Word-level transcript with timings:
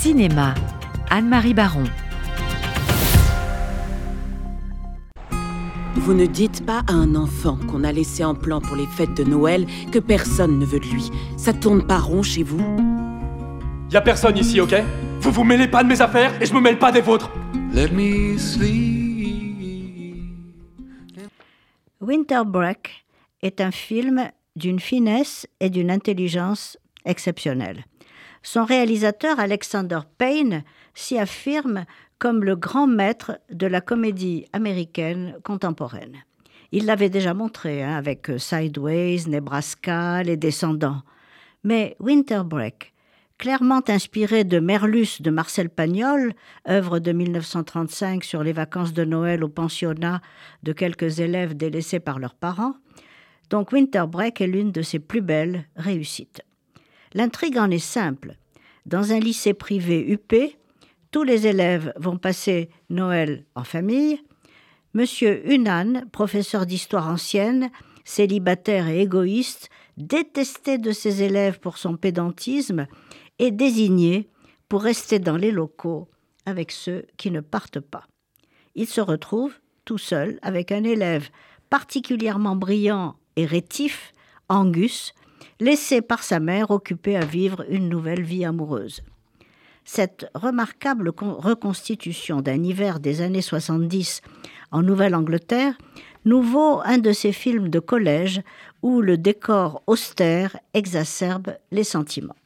Cinéma, 0.00 0.54
Anne-Marie 1.10 1.54
Baron. 1.54 1.82
Vous 5.96 6.14
ne 6.14 6.24
dites 6.24 6.64
pas 6.64 6.84
à 6.86 6.92
un 6.92 7.16
enfant 7.16 7.58
qu'on 7.68 7.82
a 7.82 7.90
laissé 7.90 8.22
en 8.22 8.36
plan 8.36 8.60
pour 8.60 8.76
les 8.76 8.86
fêtes 8.86 9.14
de 9.16 9.24
Noël 9.24 9.66
que 9.90 9.98
personne 9.98 10.60
ne 10.60 10.64
veut 10.64 10.78
de 10.78 10.84
lui. 10.84 11.10
Ça 11.36 11.52
tourne 11.52 11.84
pas 11.84 11.98
rond 11.98 12.22
chez 12.22 12.44
vous? 12.44 12.76
Y 13.90 13.96
a 13.96 14.00
personne 14.00 14.38
ici, 14.38 14.60
ok? 14.60 14.72
Vous 15.20 15.32
vous 15.32 15.42
mêlez 15.42 15.66
pas 15.66 15.82
de 15.82 15.88
mes 15.88 16.00
affaires 16.00 16.40
et 16.40 16.46
je 16.46 16.54
me 16.54 16.60
mêle 16.60 16.78
pas 16.78 16.92
des 16.92 17.00
vôtres. 17.00 17.32
Let 17.74 17.90
me 17.90 18.38
sleep. 18.38 19.02
Winter 22.00 22.42
Break 22.46 23.04
est 23.42 23.60
un 23.60 23.72
film 23.72 24.30
d'une 24.54 24.78
finesse 24.78 25.48
et 25.58 25.70
d'une 25.70 25.90
intelligence 25.90 26.78
exceptionnelle. 27.04 27.84
Son 28.50 28.64
réalisateur 28.64 29.40
Alexander 29.40 29.98
Payne 30.16 30.64
s'y 30.94 31.18
affirme 31.18 31.84
comme 32.18 32.42
le 32.42 32.56
grand 32.56 32.86
maître 32.86 33.38
de 33.50 33.66
la 33.66 33.82
comédie 33.82 34.46
américaine 34.54 35.36
contemporaine. 35.44 36.16
Il 36.72 36.86
l'avait 36.86 37.10
déjà 37.10 37.34
montré 37.34 37.82
hein, 37.82 37.94
avec 37.94 38.30
Sideways, 38.38 39.28
Nebraska, 39.28 40.22
Les 40.22 40.38
Descendants. 40.38 41.02
Mais 41.62 41.94
Winter 42.00 42.40
Break, 42.42 42.94
clairement 43.36 43.82
inspiré 43.86 44.44
de 44.44 44.60
Merlus 44.60 45.20
de 45.20 45.30
Marcel 45.30 45.68
Pagnol, 45.68 46.32
œuvre 46.66 47.00
de 47.00 47.12
1935 47.12 48.24
sur 48.24 48.42
les 48.42 48.54
vacances 48.54 48.94
de 48.94 49.04
Noël 49.04 49.44
au 49.44 49.50
pensionnat 49.50 50.22
de 50.62 50.72
quelques 50.72 51.20
élèves 51.20 51.54
délaissés 51.54 52.00
par 52.00 52.18
leurs 52.18 52.34
parents, 52.34 52.76
donc 53.50 53.72
Winter 53.72 54.04
Break 54.08 54.40
est 54.40 54.46
l'une 54.46 54.72
de 54.72 54.80
ses 54.80 55.00
plus 55.00 55.20
belles 55.20 55.66
réussites. 55.76 56.40
L'intrigue 57.14 57.58
en 57.58 57.70
est 57.70 57.78
simple. 57.78 58.36
Dans 58.86 59.12
un 59.12 59.18
lycée 59.18 59.54
privé 59.54 60.10
UP, 60.10 60.34
tous 61.10 61.22
les 61.22 61.46
élèves 61.46 61.92
vont 61.96 62.18
passer 62.18 62.70
Noël 62.90 63.44
en 63.54 63.64
famille. 63.64 64.20
Monsieur 64.94 65.50
Hunan, 65.50 66.04
professeur 66.12 66.66
d'histoire 66.66 67.08
ancienne, 67.08 67.70
célibataire 68.04 68.88
et 68.88 69.00
égoïste, 69.02 69.70
détesté 69.96 70.78
de 70.78 70.92
ses 70.92 71.22
élèves 71.22 71.60
pour 71.60 71.78
son 71.78 71.96
pédantisme, 71.96 72.86
est 73.38 73.50
désigné 73.50 74.28
pour 74.68 74.82
rester 74.82 75.18
dans 75.18 75.36
les 75.36 75.50
locaux 75.50 76.08
avec 76.46 76.72
ceux 76.72 77.06
qui 77.16 77.30
ne 77.30 77.40
partent 77.40 77.80
pas. 77.80 78.04
Il 78.74 78.86
se 78.86 79.00
retrouve 79.00 79.54
tout 79.84 79.98
seul 79.98 80.38
avec 80.42 80.72
un 80.72 80.84
élève 80.84 81.28
particulièrement 81.70 82.56
brillant 82.56 83.16
et 83.36 83.44
rétif, 83.44 84.12
Angus, 84.48 85.14
laissé 85.60 86.00
par 86.02 86.22
sa 86.22 86.40
mère 86.40 86.70
occupé 86.70 87.16
à 87.16 87.24
vivre 87.24 87.64
une 87.68 87.88
nouvelle 87.88 88.22
vie 88.22 88.44
amoureuse. 88.44 89.02
Cette 89.84 90.30
remarquable 90.34 91.10
reconstitution 91.16 92.42
d'un 92.42 92.62
hiver 92.62 93.00
des 93.00 93.22
années 93.22 93.40
70 93.40 94.20
en 94.70 94.82
Nouvelle-Angleterre 94.82 95.78
nous 96.26 96.42
vaut 96.42 96.80
un 96.84 96.98
de 96.98 97.12
ces 97.12 97.32
films 97.32 97.70
de 97.70 97.80
collège 97.80 98.42
où 98.82 99.00
le 99.00 99.16
décor 99.16 99.82
austère 99.86 100.58
exacerbe 100.74 101.56
les 101.70 101.84
sentiments. 101.84 102.36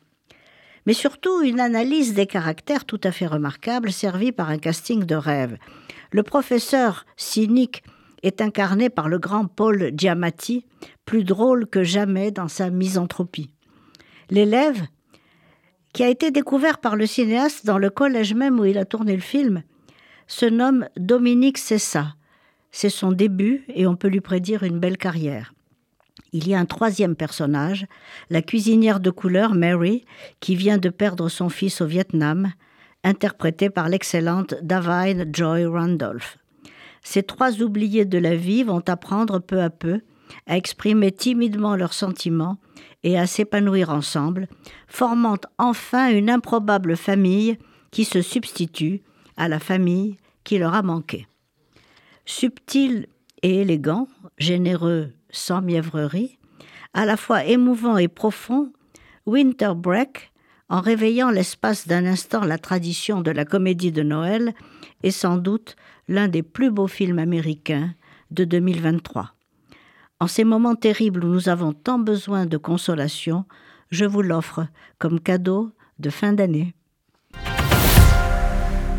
Mais 0.87 0.93
surtout 0.93 1.43
une 1.43 1.59
analyse 1.59 2.15
des 2.15 2.27
caractères 2.27 2.85
tout 2.85 3.01
à 3.03 3.11
fait 3.11 3.27
remarquable 3.27 3.93
servie 3.93 4.33
par 4.33 4.51
un 4.51 4.59
casting 4.59 5.05
de 5.05 5.15
rêve. 5.17 5.57
Le 6.13 6.23
professeur 6.23 7.07
cynique 7.17 7.83
est 8.23 8.41
incarné 8.41 8.91
par 8.91 9.09
le 9.09 9.19
grand 9.19 9.47
Paul 9.47 9.93
Giamatti, 9.97 10.65
plus 11.05 11.25
drôle 11.25 11.67
que 11.67 11.83
jamais 11.83 12.31
dans 12.31 12.49
sa 12.49 12.71
misanthropie. 12.71 13.51
L'élève, 14.31 14.83
qui 15.93 16.03
a 16.03 16.09
été 16.09 16.31
découvert 16.31 16.79
par 16.79 16.97
le 16.97 17.07
cinéaste 17.07 17.67
dans 17.67 17.79
le 17.79 17.91
collège 17.91 18.35
même 18.35 18.59
où 18.59 18.65
il 18.65 18.79
a 18.79 18.85
tourné 18.85 19.15
le 19.15 19.23
film, 19.23 19.63
se 20.27 20.47
nomme 20.47 20.89
Dominique 20.97 21.59
Cessa. 21.59 22.15
C'est 22.71 22.89
son 22.89 23.13
début 23.13 23.65
et 23.69 23.87
on 23.87 23.97
peut 23.97 24.09
lui 24.09 24.23
prédire 24.23 24.63
une 24.63 24.79
belle 24.79 24.97
carrière. 24.97 25.53
Il 26.33 26.49
y 26.49 26.55
a 26.55 26.59
un 26.59 26.65
troisième 26.65 27.15
personnage, 27.15 27.87
la 28.31 28.41
cuisinière 28.41 29.01
de 29.01 29.11
couleur 29.11 29.55
Mary, 29.55 30.07
qui 30.41 30.57
vient 30.57 30.79
de 30.79 30.89
perdre 30.89 31.29
son 31.29 31.51
fils 31.51 31.83
au 31.83 31.87
Vietnam, 31.87 32.53
interprétée 33.05 33.69
par 33.69 33.89
l'excellente 33.89 34.55
Davine 34.63 35.29
Joy 35.31 35.67
Randolph. 35.67 36.39
Ces 37.03 37.23
trois 37.23 37.63
oubliés 37.63 38.05
de 38.05 38.19
la 38.19 38.37
vie 38.37 38.63
vont 38.63 38.83
apprendre 38.87 39.39
peu 39.39 39.61
à 39.61 39.71
peu 39.71 40.01
à 40.47 40.57
exprimer 40.57 41.13
timidement 41.13 41.77
leurs 41.77 41.93
sentiments 41.93 42.59
et 43.03 43.19
à 43.19 43.27
s'épanouir 43.27 43.91
ensemble, 43.91 44.49
formant 44.87 45.37
enfin 45.59 46.11
une 46.11 46.31
improbable 46.31 46.97
famille 46.97 47.59
qui 47.91 48.05
se 48.05 48.23
substitue 48.23 49.03
à 49.37 49.49
la 49.49 49.59
famille 49.59 50.17
qui 50.45 50.59
leur 50.59 50.75
a 50.75 50.83
manqué. 50.83 51.27
Subtil 52.25 53.09
et 53.43 53.61
élégant, 53.61 54.09
généreux 54.39 55.11
sans 55.31 55.61
mièvrerie, 55.61 56.39
à 56.95 57.05
la 57.05 57.17
fois 57.17 57.45
émouvant 57.45 57.97
et 57.97 58.09
profond, 58.09 58.73
Winter 59.27 59.73
Break, 59.75 60.33
en 60.69 60.81
réveillant 60.81 61.31
l'espace 61.31 61.87
d'un 61.87 62.07
instant 62.07 62.45
la 62.45 62.59
tradition 62.59 63.21
de 63.21 63.31
la 63.31 63.45
comédie 63.45 63.93
de 63.93 64.03
Noël, 64.03 64.55
est 65.03 65.11
sans 65.11 65.37
doute 65.37 65.77
l'un 66.09 66.29
des 66.29 66.43
plus 66.43 66.71
beaux 66.71 66.87
films 66.87 67.19
américains 67.19 67.95
de 68.31 68.45
2023. 68.45 69.35
En 70.21 70.27
ces 70.27 70.45
moments 70.45 70.77
terribles 70.77 71.25
où 71.25 71.29
nous 71.29 71.49
avons 71.49 71.73
tant 71.73 71.99
besoin 71.99 72.47
de 72.47 72.57
consolation, 72.57 73.45
je 73.91 74.05
vous 74.05 74.23
l'offre 74.23 74.67
comme 74.99 75.21
cadeau 75.21 75.73
de 75.99 76.11
fin 76.11 76.33
d'année. 76.33 76.75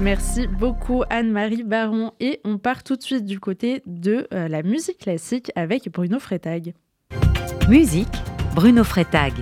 Merci 0.02 0.48
beaucoup 0.48 1.04
Anne-Marie 1.10 1.64
Baron 1.64 2.12
et 2.20 2.42
on 2.44 2.58
part 2.58 2.84
tout 2.84 2.96
de 2.96 3.04
suite 3.04 3.26
du 3.26 3.40
côté 3.40 3.82
de 3.86 4.28
euh, 4.34 4.48
la 4.48 4.64
musique 4.64 4.98
classique 4.98 5.52
avec 5.56 5.90
Bruno 5.90 6.20
Freitag. 6.20 6.74
Musique, 7.70 8.08
Bruno 8.54 8.84
Freitag. 8.84 9.34